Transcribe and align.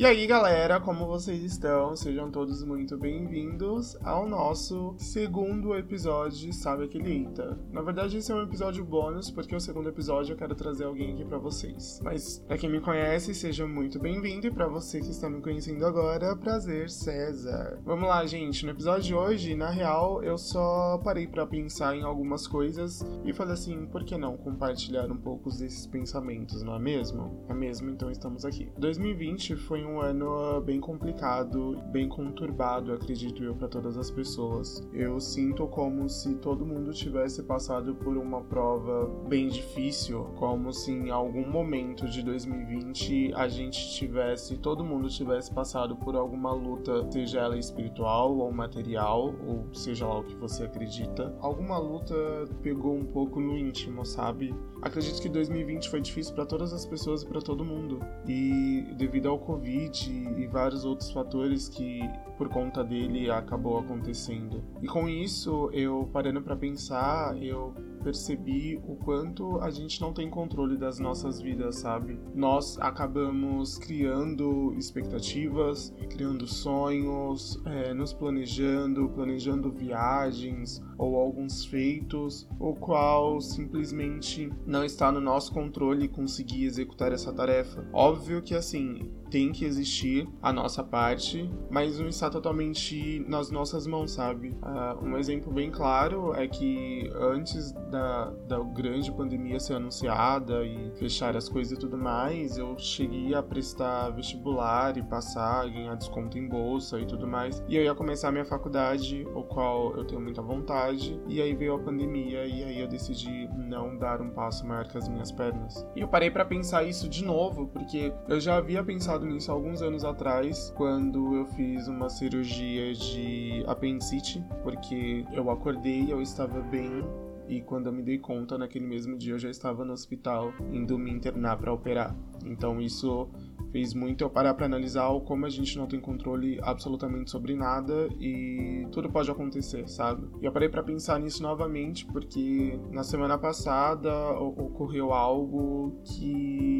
E 0.00 0.06
aí, 0.06 0.26
galera, 0.26 0.80
como 0.80 1.06
vocês 1.06 1.44
estão? 1.44 1.94
Sejam 1.94 2.30
todos 2.30 2.64
muito 2.64 2.96
bem-vindos 2.96 3.98
ao 4.02 4.26
nosso 4.26 4.94
segundo 4.96 5.74
episódio 5.74 6.38
de 6.38 6.54
Sabe 6.54 6.84
Aquele 6.84 7.10
Eita. 7.10 7.58
Na 7.70 7.82
verdade, 7.82 8.16
esse 8.16 8.32
é 8.32 8.34
um 8.34 8.42
episódio 8.42 8.82
bônus, 8.82 9.30
porque 9.30 9.54
o 9.54 9.60
segundo 9.60 9.90
episódio 9.90 10.32
eu 10.32 10.38
quero 10.38 10.54
trazer 10.54 10.84
alguém 10.84 11.12
aqui 11.12 11.22
para 11.26 11.36
vocês. 11.36 12.00
Mas, 12.02 12.38
pra 12.48 12.56
quem 12.56 12.70
me 12.70 12.80
conhece, 12.80 13.34
seja 13.34 13.66
muito 13.66 13.98
bem-vindo, 13.98 14.46
e 14.46 14.50
para 14.50 14.66
você 14.68 15.00
que 15.00 15.10
está 15.10 15.28
me 15.28 15.42
conhecendo 15.42 15.84
agora, 15.84 16.34
prazer, 16.34 16.88
César. 16.88 17.78
Vamos 17.84 18.08
lá, 18.08 18.24
gente. 18.24 18.64
No 18.64 18.72
episódio 18.72 19.02
de 19.02 19.14
hoje, 19.14 19.54
na 19.54 19.68
real, 19.68 20.24
eu 20.24 20.38
só 20.38 20.96
parei 21.04 21.26
para 21.26 21.46
pensar 21.46 21.94
em 21.94 22.04
algumas 22.04 22.46
coisas 22.46 23.04
e 23.22 23.34
falei 23.34 23.52
assim, 23.52 23.84
por 23.84 24.02
que 24.02 24.16
não 24.16 24.38
compartilhar 24.38 25.12
um 25.12 25.18
pouco 25.18 25.50
desses 25.50 25.86
pensamentos, 25.86 26.62
não 26.62 26.74
é 26.74 26.78
mesmo? 26.78 27.44
É 27.50 27.52
mesmo, 27.52 27.90
então 27.90 28.10
estamos 28.10 28.46
aqui. 28.46 28.72
2020 28.78 29.56
foi 29.56 29.89
um 29.89 29.89
um 29.90 30.00
ano 30.00 30.60
bem 30.60 30.80
complicado, 30.80 31.76
bem 31.90 32.08
conturbado, 32.08 32.92
acredito 32.92 33.42
eu, 33.42 33.54
para 33.54 33.68
todas 33.68 33.96
as 33.96 34.10
pessoas. 34.10 34.86
Eu 34.92 35.18
sinto 35.18 35.66
como 35.66 36.08
se 36.08 36.34
todo 36.36 36.64
mundo 36.64 36.92
tivesse 36.92 37.42
passado 37.42 37.94
por 37.94 38.16
uma 38.16 38.40
prova 38.42 39.06
bem 39.28 39.48
difícil, 39.48 40.24
como 40.36 40.72
se 40.72 40.92
em 40.92 41.10
algum 41.10 41.48
momento 41.48 42.08
de 42.08 42.22
2020 42.22 43.34
a 43.34 43.48
gente 43.48 43.94
tivesse, 43.94 44.56
todo 44.58 44.84
mundo 44.84 45.08
tivesse 45.08 45.52
passado 45.52 45.96
por 45.96 46.14
alguma 46.14 46.52
luta, 46.52 47.10
seja 47.10 47.40
ela 47.40 47.58
espiritual 47.58 48.36
ou 48.36 48.52
material, 48.52 49.34
ou 49.46 49.74
seja 49.74 50.06
lá 50.06 50.20
o 50.20 50.24
que 50.24 50.36
você 50.36 50.64
acredita. 50.64 51.34
Alguma 51.40 51.78
luta 51.78 52.14
pegou 52.62 52.94
um 52.94 53.04
pouco 53.04 53.40
no 53.40 53.56
íntimo, 53.56 54.04
sabe? 54.04 54.54
Acredito 54.82 55.20
que 55.20 55.28
2020 55.28 55.90
foi 55.90 56.00
difícil 56.00 56.34
para 56.34 56.46
todas 56.46 56.72
as 56.72 56.86
pessoas 56.86 57.22
e 57.22 57.26
para 57.26 57.40
todo 57.40 57.64
mundo. 57.64 58.00
E 58.26 58.86
devido 58.96 59.28
ao 59.28 59.38
Covid 59.38 60.10
e 60.10 60.46
vários 60.46 60.84
outros 60.84 61.10
fatores 61.10 61.68
que 61.68 62.00
por 62.38 62.48
conta 62.48 62.82
dele 62.82 63.30
acabou 63.30 63.78
acontecendo. 63.78 64.64
E 64.80 64.86
com 64.86 65.08
isso, 65.08 65.68
eu 65.72 66.08
parando 66.12 66.40
para 66.40 66.56
pensar, 66.56 67.36
eu 67.42 67.74
percebi 68.02 68.80
o 68.86 68.96
quanto 68.96 69.60
a 69.60 69.70
gente 69.70 70.00
não 70.00 70.12
tem 70.12 70.28
controle 70.28 70.76
das 70.76 70.98
nossas 70.98 71.40
vidas, 71.40 71.76
sabe? 71.76 72.18
Nós 72.34 72.78
acabamos 72.80 73.78
criando 73.78 74.74
expectativas, 74.76 75.94
criando 76.10 76.46
sonhos, 76.46 77.60
é, 77.66 77.94
nos 77.94 78.12
planejando, 78.12 79.08
planejando 79.10 79.70
viagens 79.70 80.82
ou 80.98 81.16
alguns 81.16 81.64
feitos, 81.64 82.48
o 82.58 82.74
qual 82.74 83.40
simplesmente 83.40 84.50
não 84.66 84.84
está 84.84 85.10
no 85.10 85.20
nosso 85.20 85.52
controle 85.52 86.08
conseguir 86.08 86.64
executar 86.64 87.12
essa 87.12 87.32
tarefa. 87.32 87.86
Óbvio 87.92 88.42
que 88.42 88.54
assim, 88.54 89.10
tem 89.30 89.52
que 89.52 89.64
existir 89.64 90.28
a 90.42 90.52
nossa 90.52 90.82
parte, 90.82 91.48
mas 91.70 91.98
não 91.98 92.08
está 92.08 92.28
totalmente 92.28 93.24
nas 93.28 93.50
nossas 93.50 93.86
mãos, 93.86 94.12
sabe? 94.12 94.48
Uh, 94.62 95.04
um 95.04 95.16
exemplo 95.16 95.52
bem 95.52 95.70
claro 95.70 96.34
é 96.34 96.46
que 96.46 97.10
antes 97.14 97.72
da, 97.90 98.30
da 98.48 98.58
grande 98.58 99.10
pandemia 99.12 99.60
ser 99.60 99.74
anunciada 99.74 100.64
e 100.64 100.90
fechar 100.96 101.36
as 101.36 101.48
coisas 101.48 101.72
e 101.72 101.80
tudo 101.80 101.96
mais, 101.96 102.56
eu 102.58 102.76
cheguei 102.78 103.34
a 103.34 103.42
prestar 103.42 104.10
vestibular 104.10 104.96
e 104.96 105.02
passar, 105.02 105.68
ganhar 105.68 105.94
desconto 105.94 106.36
em 106.36 106.48
bolsa 106.48 106.98
e 106.98 107.06
tudo 107.06 107.26
mais. 107.26 107.62
E 107.68 107.76
eu 107.76 107.84
ia 107.84 107.94
começar 107.94 108.28
a 108.28 108.32
minha 108.32 108.44
faculdade, 108.44 109.26
o 109.34 109.42
qual 109.42 109.96
eu 109.96 110.04
tenho 110.04 110.20
muita 110.20 110.42
vontade, 110.42 111.20
e 111.28 111.40
aí 111.40 111.54
veio 111.54 111.74
a 111.74 111.78
pandemia 111.78 112.44
e 112.46 112.64
aí 112.64 112.80
eu 112.80 112.88
decidi 112.88 113.48
não 113.56 113.96
dar 113.96 114.20
um 114.20 114.30
passo 114.30 114.66
maior 114.66 114.86
que 114.86 114.98
as 114.98 115.08
minhas 115.08 115.30
pernas. 115.30 115.86
E 115.94 116.00
eu 116.00 116.08
parei 116.08 116.30
para 116.30 116.44
pensar 116.44 116.84
isso 116.84 117.08
de 117.08 117.24
novo, 117.24 117.68
porque 117.68 118.12
eu 118.28 118.40
já 118.40 118.56
havia 118.56 118.82
pensado 118.82 119.19
pensado 119.20 119.26
nisso 119.26 119.52
alguns 119.52 119.82
anos 119.82 120.04
atrás, 120.04 120.72
quando 120.76 121.34
eu 121.34 121.46
fiz 121.46 121.86
uma 121.88 122.08
cirurgia 122.08 122.94
de 122.94 123.62
apendicite, 123.66 124.42
porque 124.62 125.24
eu 125.32 125.50
acordei, 125.50 126.10
eu 126.10 126.22
estava 126.22 126.60
bem 126.60 127.04
e 127.48 127.60
quando 127.60 127.86
eu 127.86 127.92
me 127.92 128.02
dei 128.02 128.18
conta, 128.18 128.56
naquele 128.56 128.86
mesmo 128.86 129.16
dia 129.16 129.34
eu 129.34 129.38
já 129.38 129.50
estava 129.50 129.84
no 129.84 129.92
hospital 129.92 130.52
indo 130.72 130.98
me 130.98 131.10
internar 131.10 131.58
para 131.58 131.72
operar. 131.72 132.14
Então 132.44 132.80
isso 132.80 133.28
fez 133.70 133.94
muito 133.94 134.22
eu 134.22 134.30
parar 134.30 134.54
para 134.54 134.66
analisar 134.66 135.08
como 135.20 135.46
a 135.46 135.48
gente 135.48 135.76
não 135.76 135.86
tem 135.86 136.00
controle 136.00 136.58
absolutamente 136.62 137.30
sobre 137.30 137.54
nada 137.54 138.08
e 138.18 138.86
tudo 138.90 139.10
pode 139.10 139.30
acontecer, 139.30 139.88
sabe? 139.88 140.26
E 140.40 140.44
eu 140.44 140.52
parei 140.52 140.68
para 140.68 140.82
pensar 140.82 141.18
nisso 141.20 141.42
novamente 141.42 142.06
porque 142.06 142.78
na 142.90 143.02
semana 143.02 143.36
passada 143.38 144.12
ocorreu 144.38 145.12
algo 145.12 146.00
que 146.04 146.79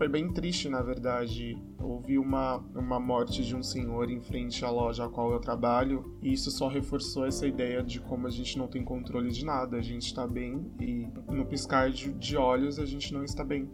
foi 0.00 0.08
bem 0.08 0.32
triste, 0.32 0.66
na 0.66 0.80
verdade. 0.80 1.62
Houve 1.78 2.18
uma, 2.18 2.56
uma 2.74 2.98
morte 2.98 3.44
de 3.44 3.54
um 3.54 3.62
senhor 3.62 4.10
em 4.10 4.18
frente 4.18 4.64
à 4.64 4.70
loja 4.70 5.04
a 5.04 5.10
qual 5.10 5.30
eu 5.30 5.38
trabalho 5.38 6.16
e 6.22 6.32
isso 6.32 6.50
só 6.50 6.68
reforçou 6.68 7.26
essa 7.26 7.46
ideia 7.46 7.82
de 7.82 8.00
como 8.00 8.26
a 8.26 8.30
gente 8.30 8.56
não 8.56 8.66
tem 8.66 8.82
controle 8.82 9.30
de 9.30 9.44
nada. 9.44 9.76
A 9.76 9.82
gente 9.82 10.06
está 10.06 10.26
bem 10.26 10.72
e 10.80 11.06
no 11.30 11.44
piscar 11.44 11.90
de, 11.90 12.14
de 12.14 12.34
olhos 12.34 12.78
a 12.78 12.86
gente 12.86 13.12
não 13.12 13.22
está 13.22 13.44
bem. 13.44 13.68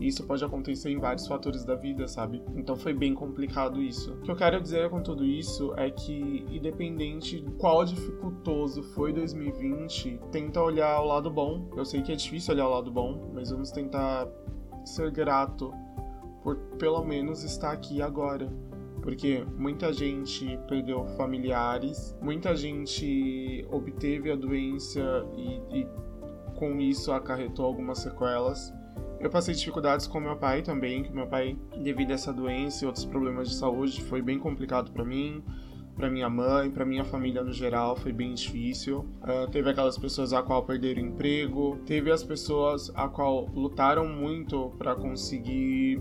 E 0.00 0.06
isso 0.08 0.26
pode 0.26 0.42
acontecer 0.42 0.88
em 0.88 0.98
vários 0.98 1.26
fatores 1.26 1.66
da 1.66 1.74
vida, 1.74 2.08
sabe? 2.08 2.42
Então 2.56 2.74
foi 2.74 2.94
bem 2.94 3.12
complicado 3.12 3.82
isso. 3.82 4.14
O 4.14 4.22
que 4.22 4.30
eu 4.30 4.36
quero 4.36 4.58
dizer 4.62 4.88
com 4.88 5.02
tudo 5.02 5.22
isso 5.22 5.74
é 5.76 5.90
que, 5.90 6.46
independente 6.50 7.42
de 7.42 7.50
qual 7.58 7.84
dificultoso 7.84 8.82
foi 8.94 9.12
2020, 9.12 10.18
tenta 10.32 10.62
olhar 10.62 10.98
o 11.02 11.04
lado 11.04 11.30
bom. 11.30 11.68
Eu 11.76 11.84
sei 11.84 12.00
que 12.00 12.10
é 12.10 12.16
difícil 12.16 12.54
olhar 12.54 12.68
o 12.68 12.70
lado 12.70 12.90
bom, 12.90 13.30
mas 13.34 13.50
vamos 13.50 13.70
tentar 13.70 14.26
ser 14.84 15.10
grato 15.10 15.72
por 16.42 16.56
pelo 16.78 17.04
menos 17.04 17.42
estar 17.42 17.72
aqui 17.72 18.00
agora. 18.00 18.48
Porque 19.02 19.44
muita 19.56 19.92
gente 19.92 20.58
perdeu 20.68 21.06
familiares, 21.16 22.16
muita 22.20 22.54
gente 22.54 23.66
obteve 23.70 24.30
a 24.30 24.36
doença 24.36 25.00
e, 25.36 25.80
e 25.80 25.88
com 26.56 26.80
isso 26.80 27.12
acarretou 27.12 27.64
algumas 27.64 27.98
sequelas. 27.98 28.72
Eu 29.20 29.30
passei 29.30 29.54
dificuldades 29.54 30.06
com 30.06 30.20
meu 30.20 30.36
pai 30.36 30.62
também, 30.62 31.02
que 31.02 31.12
meu 31.12 31.26
pai, 31.26 31.56
devido 31.82 32.10
a 32.10 32.14
essa 32.14 32.32
doença 32.32 32.84
e 32.84 32.86
outros 32.86 33.04
problemas 33.04 33.48
de 33.48 33.54
saúde, 33.56 34.02
foi 34.02 34.22
bem 34.22 34.38
complicado 34.38 34.92
para 34.92 35.04
mim, 35.04 35.42
para 35.98 36.08
minha 36.08 36.30
mãe, 36.30 36.70
para 36.70 36.86
minha 36.86 37.04
família 37.04 37.42
no 37.42 37.52
geral, 37.52 37.96
foi 37.96 38.12
bem 38.12 38.32
difícil. 38.32 39.00
Uh, 39.20 39.50
teve 39.50 39.68
aquelas 39.68 39.98
pessoas 39.98 40.32
a 40.32 40.40
qual 40.40 40.62
perderam 40.64 41.02
emprego, 41.02 41.76
teve 41.84 42.12
as 42.12 42.22
pessoas 42.22 42.90
a 42.94 43.08
qual 43.08 43.46
lutaram 43.52 44.06
muito 44.06 44.70
para 44.78 44.94
conseguir 44.94 46.00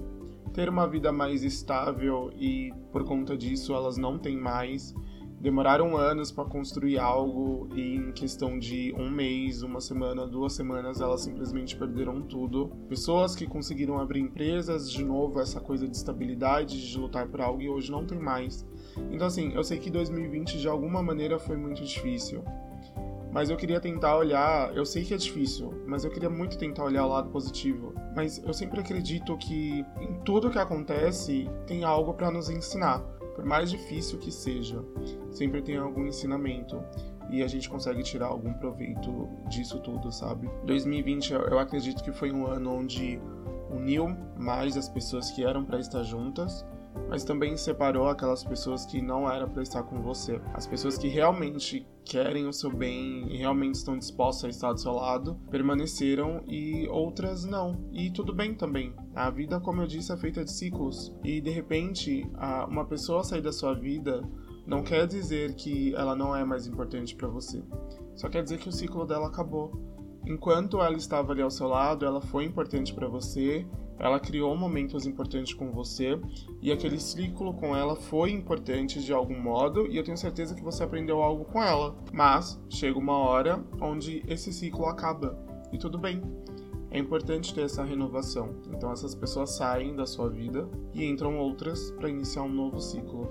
ter 0.54 0.70
uma 0.70 0.88
vida 0.88 1.12
mais 1.12 1.44
estável 1.44 2.32
e 2.38 2.72
por 2.92 3.04
conta 3.04 3.36
disso 3.36 3.74
elas 3.74 3.98
não 3.98 4.20
têm 4.20 4.38
mais 4.38 4.94
demoraram 5.40 5.96
anos 5.96 6.32
para 6.32 6.46
construir 6.46 6.98
algo 6.98 7.70
e 7.76 7.96
em 7.96 8.12
questão 8.12 8.58
de 8.58 8.94
um 8.98 9.10
mês, 9.10 9.62
uma 9.62 9.80
semana, 9.80 10.26
duas 10.26 10.54
semanas, 10.54 11.00
elas 11.00 11.22
simplesmente 11.22 11.76
perderam 11.76 12.22
tudo. 12.22 12.72
Pessoas 12.90 13.36
que 13.36 13.46
conseguiram 13.46 14.00
abrir 14.00 14.20
empresas, 14.20 14.92
de 14.92 15.04
novo, 15.04 15.40
essa 15.40 15.60
coisa 15.60 15.88
de 15.88 15.96
estabilidade, 15.96 16.90
de 16.90 16.98
lutar 16.98 17.28
por 17.28 17.42
algo 17.42 17.62
e 17.62 17.70
hoje 17.70 17.92
não 17.92 18.06
tem 18.06 18.20
mais. 18.20 18.66
Então, 19.12 19.28
assim, 19.28 19.54
eu 19.54 19.64
sei 19.64 19.78
que 19.78 19.92
2020 19.92 20.58
de 20.58 20.68
alguma 20.68 21.04
maneira 21.04 21.38
foi 21.38 21.56
muito 21.56 21.84
difícil. 21.84 22.44
Mas 23.32 23.50
eu 23.52 23.58
queria 23.58 23.80
tentar 23.80 24.18
olhar, 24.18 24.76
eu 24.76 24.86
sei 24.86 25.04
que 25.04 25.14
é 25.14 25.18
difícil, 25.18 25.72
mas 25.86 26.04
eu 26.04 26.10
queria 26.10 26.30
muito 26.30 26.58
tentar 26.58 26.86
olhar 26.86 27.06
o 27.06 27.10
lado 27.10 27.30
positivo. 27.30 27.94
Mas 28.16 28.42
eu 28.44 28.54
sempre 28.54 28.80
acredito 28.80 29.38
que 29.38 29.86
em 30.02 30.20
tudo 30.26 30.50
que 30.50 30.58
acontece 30.58 31.48
tem 31.68 31.84
algo 31.84 32.14
para 32.16 32.32
nos 32.32 32.50
ensinar 32.50 33.06
por 33.38 33.46
mais 33.46 33.70
difícil 33.70 34.18
que 34.18 34.32
seja, 34.32 34.84
sempre 35.38 35.62
tem 35.62 35.78
algum 35.78 36.06
ensinamento 36.06 36.82
e 37.30 37.44
a 37.44 37.48
gente 37.48 37.70
consegue 37.70 38.04
tirar 38.04 38.28
algum 38.28 38.54
proveito 38.54 39.30
disso 39.50 39.80
tudo, 39.80 40.12
sabe? 40.12 40.50
2020 40.66 41.34
eu 41.34 41.60
acredito 41.60 42.04
que 42.04 42.12
foi 42.12 42.32
um 42.32 42.48
ano 42.48 42.74
onde 42.74 43.20
uniu 43.70 44.16
mais 44.38 44.78
as 44.78 44.88
pessoas 44.88 45.30
que 45.32 45.44
eram 45.44 45.64
para 45.66 45.80
estar 45.80 46.04
juntas 46.04 46.66
mas 47.10 47.24
também 47.24 47.56
separou 47.56 48.08
aquelas 48.10 48.44
pessoas 48.44 48.86
que 48.86 49.02
não 49.02 49.30
eram 49.30 49.50
para 49.50 49.64
estar 49.64 49.84
com 49.84 50.02
você. 50.02 50.42
As 50.54 50.68
pessoas 50.68 50.98
que 50.98 51.08
realmente 51.08 51.88
querem 52.04 52.48
o 52.48 52.54
seu 52.54 52.74
bem 52.74 53.28
e 53.34 53.38
realmente 53.38 53.76
estão 53.76 53.98
dispostas 53.98 54.46
a 54.46 54.50
estar 54.50 54.74
do 54.74 54.80
seu 54.80 54.94
lado 54.94 55.36
permaneceram 55.50 56.44
e 56.48 56.88
outras 56.88 57.46
não. 57.46 57.88
E 57.92 58.10
tudo 58.12 58.34
bem 58.34 58.54
também. 58.54 58.94
A 59.16 59.30
vida, 59.30 59.60
como 59.60 59.82
eu 59.82 59.88
disse, 59.88 60.12
é 60.12 60.18
feita 60.18 60.44
de 60.44 60.52
ciclos. 60.52 61.14
E 61.24 61.42
de 61.42 61.50
repente, 61.50 62.30
uma 62.68 62.86
pessoa 62.86 63.24
sair 63.24 63.42
da 63.42 63.52
sua 63.52 63.74
vida 63.74 64.22
não 64.68 64.84
quer 64.84 65.08
dizer 65.08 65.56
que 65.56 65.96
ela 65.96 66.16
não 66.16 66.36
é 66.36 66.44
mais 66.44 66.68
importante 66.68 67.16
para 67.16 67.28
você. 67.28 67.64
Só 68.16 68.30
quer 68.30 68.44
dizer 68.44 68.60
que 68.60 68.70
o 68.70 68.72
ciclo 68.72 69.06
dela 69.06 69.28
acabou. 69.28 69.72
Enquanto 70.26 70.82
ela 70.82 70.98
estava 70.98 71.32
ali 71.32 71.42
ao 71.42 71.50
seu 71.50 71.68
lado, 71.68 72.06
ela 72.06 72.22
foi 72.22 72.44
importante 72.44 72.94
para 72.94 73.08
você 73.08 73.66
ela 74.00 74.20
criou 74.20 74.56
momentos 74.56 75.06
importantes 75.06 75.54
com 75.54 75.72
você 75.72 76.20
e 76.62 76.72
aquele 76.72 77.00
ciclo 77.00 77.54
com 77.54 77.76
ela 77.76 77.96
foi 77.96 78.32
importante 78.32 79.04
de 79.04 79.12
algum 79.12 79.40
modo 79.40 79.88
e 79.88 79.98
eu 79.98 80.04
tenho 80.04 80.18
certeza 80.18 80.54
que 80.54 80.64
você 80.64 80.84
aprendeu 80.84 81.22
algo 81.22 81.46
com 81.46 81.62
ela. 81.62 81.96
Mas 82.14 82.60
chega 82.70 82.98
uma 82.98 83.18
hora 83.18 83.64
onde 83.82 84.24
esse 84.28 84.54
ciclo 84.54 84.86
acaba 84.86 85.38
e 85.72 85.78
tudo 85.78 85.98
bem. 85.98 86.22
é 86.90 86.98
importante 86.98 87.54
ter 87.54 87.64
essa 87.64 87.84
renovação. 87.84 88.56
Então 88.74 88.92
essas 88.92 89.14
pessoas 89.14 89.56
saem 89.58 89.96
da 89.96 90.06
sua 90.06 90.30
vida 90.30 90.70
e 90.94 91.04
entram 91.04 91.38
outras 91.38 91.92
para 91.92 92.10
iniciar 92.10 92.44
um 92.44 92.54
novo 92.54 92.80
ciclo. 92.80 93.30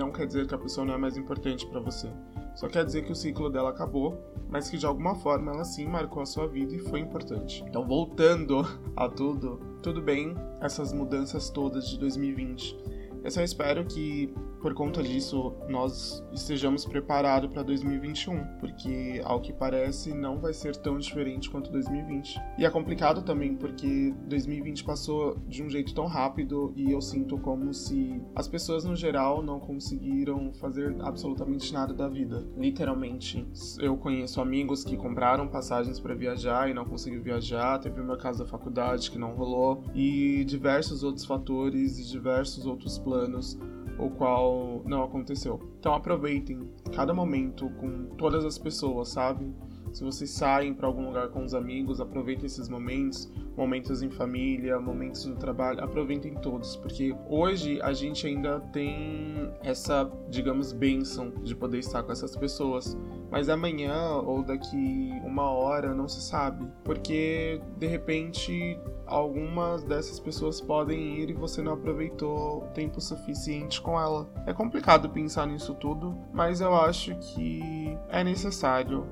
Não 0.00 0.10
quer 0.10 0.26
dizer 0.26 0.46
que 0.46 0.54
a 0.54 0.58
pessoa 0.58 0.86
não 0.86 0.94
é 0.94 0.96
mais 0.96 1.18
importante 1.18 1.66
para 1.66 1.78
você. 1.78 2.08
Só 2.54 2.68
quer 2.68 2.86
dizer 2.86 3.04
que 3.04 3.12
o 3.12 3.14
ciclo 3.14 3.50
dela 3.50 3.68
acabou, 3.68 4.18
mas 4.48 4.70
que 4.70 4.78
de 4.78 4.86
alguma 4.86 5.14
forma 5.14 5.52
ela 5.52 5.62
sim 5.62 5.86
marcou 5.86 6.22
a 6.22 6.26
sua 6.26 6.48
vida 6.48 6.74
e 6.74 6.78
foi 6.78 7.00
importante. 7.00 7.62
Então, 7.68 7.86
voltando 7.86 8.66
a 8.96 9.10
tudo, 9.10 9.60
tudo 9.82 10.00
bem 10.00 10.34
essas 10.58 10.94
mudanças 10.94 11.50
todas 11.50 11.86
de 11.86 11.98
2020. 11.98 12.78
Eu 13.22 13.30
só 13.30 13.42
espero 13.42 13.84
que 13.84 14.34
por 14.60 14.74
conta 14.74 15.02
disso, 15.02 15.54
nós 15.68 16.22
estejamos 16.32 16.84
preparados 16.84 17.50
para 17.50 17.62
2021, 17.62 18.58
porque 18.58 19.20
ao 19.24 19.40
que 19.40 19.52
parece 19.52 20.12
não 20.12 20.38
vai 20.38 20.52
ser 20.52 20.76
tão 20.76 20.98
diferente 20.98 21.50
quanto 21.50 21.70
2020. 21.70 22.40
E 22.58 22.64
é 22.64 22.70
complicado 22.70 23.22
também 23.22 23.56
porque 23.56 24.14
2020 24.26 24.84
passou 24.84 25.36
de 25.48 25.62
um 25.62 25.70
jeito 25.70 25.94
tão 25.94 26.06
rápido 26.06 26.72
e 26.76 26.90
eu 26.90 27.00
sinto 27.00 27.38
como 27.38 27.72
se 27.72 28.20
as 28.34 28.46
pessoas 28.46 28.84
no 28.84 28.94
geral 28.94 29.42
não 29.42 29.58
conseguiram 29.58 30.52
fazer 30.52 30.94
absolutamente 31.00 31.72
nada 31.72 31.94
da 31.94 32.08
vida. 32.08 32.46
Literalmente, 32.56 33.46
eu 33.78 33.96
conheço 33.96 34.40
amigos 34.40 34.84
que 34.84 34.96
compraram 34.96 35.48
passagens 35.48 35.98
para 35.98 36.14
viajar 36.14 36.68
e 36.68 36.74
não 36.74 36.84
conseguiu 36.84 37.22
viajar, 37.22 37.78
teve 37.78 38.00
o 38.00 38.04
meu 38.04 38.18
caso 38.18 38.40
da 38.40 38.46
faculdade 38.46 39.10
que 39.10 39.18
não 39.18 39.34
rolou 39.34 39.84
e 39.94 40.44
diversos 40.44 41.02
outros 41.02 41.24
fatores 41.24 41.98
e 41.98 42.10
diversos 42.10 42.66
outros 42.66 42.98
planos 42.98 43.58
o 44.00 44.10
qual 44.10 44.82
não 44.84 45.02
aconteceu. 45.02 45.60
Então 45.78 45.94
aproveitem 45.94 46.68
cada 46.94 47.12
momento 47.12 47.68
com 47.78 48.06
todas 48.16 48.44
as 48.44 48.58
pessoas, 48.58 49.08
sabe? 49.08 49.54
Se 49.92 50.04
vocês 50.04 50.30
saem 50.30 50.72
para 50.72 50.86
algum 50.86 51.06
lugar 51.06 51.28
com 51.30 51.44
os 51.44 51.52
amigos, 51.52 52.00
aproveitem 52.00 52.46
esses 52.46 52.68
momentos, 52.68 53.30
momentos 53.56 54.02
em 54.02 54.10
família, 54.10 54.78
momentos 54.78 55.26
no 55.26 55.34
trabalho, 55.34 55.82
aproveitem 55.82 56.34
todos, 56.34 56.76
porque 56.76 57.14
hoje 57.28 57.80
a 57.82 57.92
gente 57.92 58.24
ainda 58.26 58.60
tem 58.72 59.50
essa, 59.62 60.08
digamos, 60.28 60.72
bênção 60.72 61.30
de 61.42 61.56
poder 61.56 61.78
estar 61.78 62.04
com 62.04 62.12
essas 62.12 62.36
pessoas. 62.36 62.96
Mas 63.30 63.48
amanhã 63.48 64.14
ou 64.16 64.44
daqui 64.44 65.10
uma 65.24 65.50
hora 65.50 65.92
não 65.92 66.08
se 66.08 66.20
sabe, 66.20 66.66
porque 66.84 67.60
de 67.76 67.86
repente 67.86 68.78
algumas 69.10 69.82
dessas 69.82 70.20
pessoas 70.20 70.60
podem 70.60 71.18
ir 71.18 71.30
e 71.30 71.34
você 71.34 71.60
não 71.60 71.72
aproveitou 71.72 72.62
tempo 72.72 73.00
suficiente 73.00 73.82
com 73.82 74.00
ela. 74.00 74.30
É 74.46 74.52
complicado 74.52 75.10
pensar 75.10 75.46
nisso 75.46 75.74
tudo, 75.74 76.16
mas 76.32 76.60
eu 76.60 76.74
acho 76.74 77.14
que 77.16 77.98
é 78.08 78.22
necessário. 78.22 79.04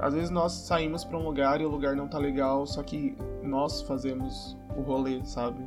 Às 0.00 0.14
vezes 0.14 0.30
nós 0.30 0.52
saímos 0.52 1.04
para 1.04 1.18
um 1.18 1.24
lugar 1.24 1.60
e 1.60 1.64
o 1.64 1.68
lugar 1.68 1.94
não 1.94 2.08
tá 2.08 2.18
legal, 2.18 2.66
só 2.66 2.82
que 2.82 3.16
nós 3.42 3.82
fazemos 3.82 4.56
o 4.76 4.80
rolê, 4.80 5.22
sabe? 5.24 5.62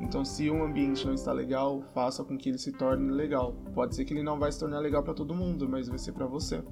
Então, 0.00 0.24
se 0.24 0.50
um 0.50 0.64
ambiente 0.64 1.06
não 1.06 1.14
está 1.14 1.32
legal, 1.32 1.82
faça 1.92 2.24
com 2.24 2.36
que 2.36 2.48
ele 2.48 2.58
se 2.58 2.72
torne 2.72 3.10
legal. 3.10 3.52
Pode 3.74 3.94
ser 3.94 4.04
que 4.04 4.14
ele 4.14 4.22
não 4.22 4.38
vai 4.38 4.50
se 4.50 4.60
tornar 4.60 4.78
legal 4.78 5.02
para 5.02 5.14
todo 5.14 5.34
mundo, 5.34 5.68
mas 5.68 5.88
vai 5.88 5.98
ser 5.98 6.12
para 6.12 6.26
você. 6.26 6.62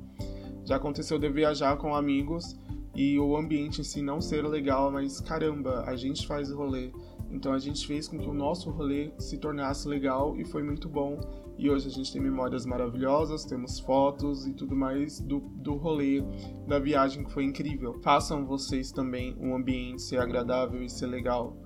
Já 0.64 0.76
aconteceu 0.76 1.18
de 1.18 1.28
viajar 1.28 1.76
com 1.76 1.94
amigos 1.94 2.58
e 2.96 3.18
o 3.18 3.36
ambiente 3.36 3.82
em 3.82 3.84
si 3.84 4.00
não 4.00 4.20
ser 4.22 4.42
legal, 4.42 4.90
mas 4.90 5.20
caramba, 5.20 5.84
a 5.86 5.94
gente 5.94 6.26
faz 6.26 6.50
rolê. 6.50 6.90
Então 7.30 7.52
a 7.52 7.58
gente 7.58 7.86
fez 7.86 8.08
com 8.08 8.18
que 8.18 8.28
o 8.28 8.32
nosso 8.32 8.70
rolê 8.70 9.12
se 9.18 9.36
tornasse 9.36 9.86
legal 9.86 10.34
e 10.36 10.44
foi 10.44 10.62
muito 10.62 10.88
bom. 10.88 11.20
E 11.58 11.68
hoje 11.68 11.88
a 11.88 11.90
gente 11.90 12.12
tem 12.12 12.20
memórias 12.20 12.64
maravilhosas, 12.64 13.44
temos 13.44 13.78
fotos 13.80 14.46
e 14.46 14.52
tudo 14.54 14.74
mais 14.74 15.20
do, 15.20 15.40
do 15.40 15.74
rolê, 15.74 16.22
da 16.66 16.78
viagem 16.78 17.24
que 17.24 17.32
foi 17.32 17.44
incrível. 17.44 17.94
Façam 18.02 18.46
vocês 18.46 18.90
também 18.90 19.36
um 19.38 19.54
ambiente 19.54 20.02
ser 20.02 20.18
agradável 20.18 20.82
e 20.82 20.88
ser 20.88 21.06
legal. 21.06 21.56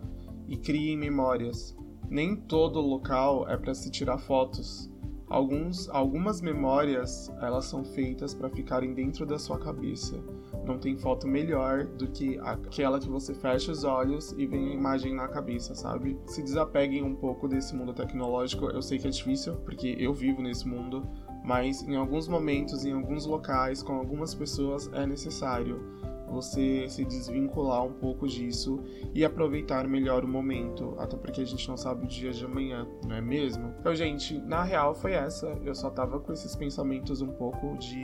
E 0.49 0.56
criem 0.56 0.97
memórias. 0.97 1.76
Nem 2.09 2.35
todo 2.35 2.81
local 2.81 3.49
é 3.49 3.56
para 3.56 3.75
se 3.75 3.88
tirar 3.88 4.19
fotos. 4.19 4.91
Alguns, 5.31 5.88
algumas 5.91 6.41
memórias 6.41 7.32
elas 7.41 7.67
são 7.67 7.85
feitas 7.85 8.35
para 8.35 8.50
ficarem 8.50 8.93
dentro 8.93 9.25
da 9.25 9.38
sua 9.38 9.61
cabeça. 9.61 10.21
Não 10.67 10.77
tem 10.77 10.97
foto 10.97 11.29
melhor 11.29 11.87
do 11.87 12.09
que 12.09 12.37
aquela 12.41 12.99
que 12.99 13.09
você 13.09 13.32
fecha 13.32 13.71
os 13.71 13.85
olhos 13.85 14.32
e 14.37 14.44
vem 14.44 14.71
a 14.71 14.75
imagem 14.75 15.15
na 15.15 15.29
cabeça, 15.29 15.73
sabe? 15.73 16.19
Se 16.27 16.43
desapeguem 16.43 17.05
um 17.05 17.15
pouco 17.15 17.47
desse 17.47 17.77
mundo 17.77 17.94
tecnológico. 17.94 18.67
Eu 18.67 18.82
sei 18.82 18.99
que 18.99 19.06
é 19.06 19.11
difícil, 19.11 19.55
porque 19.59 19.94
eu 20.00 20.12
vivo 20.12 20.43
nesse 20.43 20.67
mundo, 20.67 21.09
mas 21.44 21.81
em 21.83 21.94
alguns 21.94 22.26
momentos, 22.26 22.85
em 22.85 22.93
alguns 22.93 23.25
locais, 23.25 23.85
com 23.85 23.93
algumas 23.93 24.35
pessoas 24.35 24.91
é 24.93 25.06
necessário 25.06 26.00
você 26.31 26.88
se 26.88 27.05
desvincular 27.05 27.85
um 27.85 27.93
pouco 27.93 28.27
disso 28.27 28.81
e 29.15 29.25
aproveitar 29.25 29.87
melhor 29.88 30.25
o 30.25 30.29
momento, 30.29 30.94
até 30.99 31.17
porque 31.17 31.41
a 31.41 31.44
gente 31.44 31.69
não 31.69 31.77
sabe 31.77 32.05
o 32.05 32.09
dia 32.09 32.32
de 32.32 32.44
amanhã, 32.44 32.87
não 33.06 33.17
é 33.17 33.21
mesmo? 33.21 33.75
Então, 33.81 33.94
gente, 33.94 34.38
na 34.38 34.62
real 34.62 34.94
foi 34.94 35.12
essa. 35.12 35.47
Eu 35.65 35.75
só 35.75 35.91
tava 35.91 36.21
com 36.21 36.32
esses 36.32 36.55
pensamentos 36.55 37.21
um 37.21 37.32
pouco 37.32 37.77
de 37.79 38.00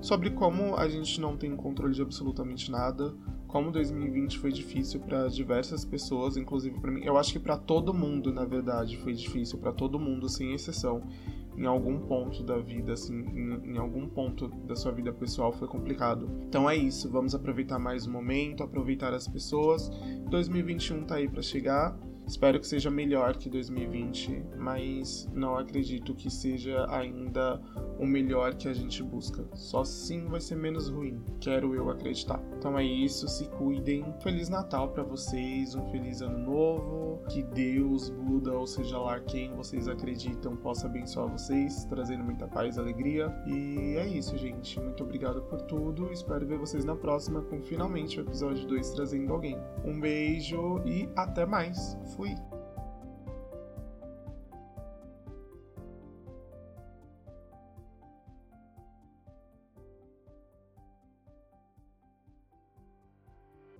sobre 0.00 0.30
como 0.30 0.76
a 0.76 0.88
gente 0.88 1.20
não 1.20 1.36
tem 1.36 1.54
controle 1.56 1.94
de 1.94 2.02
absolutamente 2.02 2.70
nada, 2.70 3.14
como 3.48 3.70
2020 3.70 4.38
foi 4.38 4.52
difícil 4.52 5.00
para 5.00 5.28
diversas 5.28 5.84
pessoas, 5.84 6.36
inclusive 6.36 6.78
para 6.80 6.90
mim. 6.90 7.04
Eu 7.04 7.16
acho 7.16 7.32
que 7.32 7.38
para 7.38 7.56
todo 7.56 7.94
mundo, 7.94 8.32
na 8.32 8.44
verdade, 8.44 8.96
foi 8.98 9.12
difícil 9.12 9.58
para 9.58 9.72
todo 9.72 9.98
mundo, 9.98 10.28
sem 10.28 10.52
exceção 10.52 11.02
em 11.56 11.66
algum 11.66 11.98
ponto 12.00 12.42
da 12.42 12.58
vida, 12.58 12.92
assim, 12.92 13.14
em, 13.14 13.72
em, 13.72 13.78
algum 13.78 14.08
ponto 14.08 14.48
da 14.66 14.74
sua 14.74 14.92
vida 14.92 15.12
pessoal 15.12 15.52
foi 15.52 15.68
complicado. 15.68 16.28
Então 16.48 16.68
é 16.68 16.76
isso, 16.76 17.10
vamos 17.10 17.34
aproveitar 17.34 17.78
mais 17.78 18.06
o 18.06 18.10
momento, 18.10 18.62
aproveitar 18.62 19.12
as 19.12 19.28
pessoas. 19.28 19.90
2021 20.30 21.04
tá 21.04 21.16
aí 21.16 21.28
para 21.28 21.42
chegar. 21.42 21.96
Espero 22.26 22.58
que 22.58 22.66
seja 22.66 22.90
melhor 22.90 23.36
que 23.36 23.50
2020, 23.50 24.44
mas 24.56 25.28
não 25.34 25.56
acredito 25.56 26.14
que 26.14 26.30
seja 26.30 26.86
ainda 26.88 27.60
o 27.98 28.06
melhor 28.06 28.54
que 28.54 28.68
a 28.68 28.72
gente 28.72 29.02
busca. 29.02 29.44
Só 29.54 29.80
assim 29.80 30.26
vai 30.26 30.40
ser 30.40 30.56
menos 30.56 30.88
ruim, 30.88 31.22
quero 31.40 31.74
eu 31.74 31.90
acreditar. 31.90 32.42
Então 32.56 32.78
é 32.78 32.84
isso, 32.84 33.28
se 33.28 33.48
cuidem. 33.50 34.04
Feliz 34.20 34.48
Natal 34.48 34.88
para 34.88 35.02
vocês, 35.02 35.74
um 35.74 35.86
feliz 35.90 36.20
ano 36.20 36.38
novo. 36.38 37.22
Que 37.28 37.42
Deus, 37.42 38.10
Buda, 38.10 38.52
ou 38.52 38.66
seja 38.66 38.98
lá 38.98 39.18
quem 39.20 39.54
vocês 39.54 39.88
acreditam, 39.88 40.56
possa 40.56 40.86
abençoar 40.86 41.28
vocês, 41.28 41.84
trazendo 41.86 42.24
muita 42.24 42.46
paz 42.46 42.76
e 42.76 42.80
alegria. 42.80 43.34
E 43.46 43.96
é 43.96 44.06
isso, 44.06 44.36
gente. 44.36 44.78
Muito 44.80 45.02
obrigado 45.02 45.42
por 45.42 45.60
tudo. 45.62 46.12
Espero 46.12 46.46
ver 46.46 46.58
vocês 46.58 46.84
na 46.84 46.96
próxima 46.96 47.42
com 47.42 47.62
finalmente 47.62 48.20
o 48.20 48.22
episódio 48.22 48.66
2 48.66 48.90
trazendo 48.90 49.32
alguém. 49.32 49.58
Um 49.84 50.00
beijo 50.00 50.82
e 50.84 51.08
até 51.16 51.46
mais. 51.46 51.98
Fui! 52.14 52.34